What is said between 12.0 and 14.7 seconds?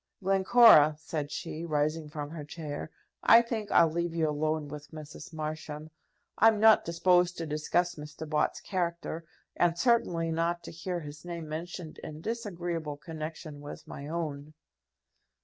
disagreeable connection with my own."